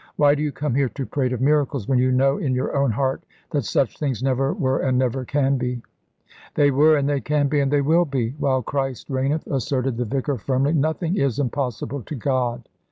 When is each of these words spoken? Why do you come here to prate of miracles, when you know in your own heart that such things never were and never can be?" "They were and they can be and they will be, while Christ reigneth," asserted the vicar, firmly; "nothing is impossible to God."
Why 0.15 0.33
do 0.33 0.41
you 0.41 0.51
come 0.51 0.73
here 0.73 0.89
to 0.89 1.05
prate 1.05 1.31
of 1.31 1.41
miracles, 1.41 1.87
when 1.87 1.99
you 1.99 2.11
know 2.11 2.39
in 2.39 2.55
your 2.55 2.75
own 2.75 2.89
heart 2.89 3.21
that 3.51 3.65
such 3.65 3.99
things 3.99 4.23
never 4.23 4.51
were 4.51 4.79
and 4.79 4.97
never 4.97 5.23
can 5.25 5.59
be?" 5.59 5.83
"They 6.55 6.71
were 6.71 6.97
and 6.97 7.07
they 7.07 7.21
can 7.21 7.47
be 7.47 7.59
and 7.59 7.71
they 7.71 7.81
will 7.81 8.05
be, 8.05 8.29
while 8.39 8.63
Christ 8.63 9.11
reigneth," 9.11 9.45
asserted 9.45 9.97
the 9.97 10.05
vicar, 10.05 10.39
firmly; 10.39 10.73
"nothing 10.73 11.17
is 11.17 11.37
impossible 11.37 12.01
to 12.01 12.15
God." 12.15 12.67